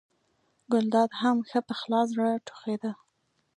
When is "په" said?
1.67-1.73